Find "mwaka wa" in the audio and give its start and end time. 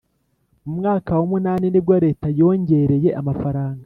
0.79-1.25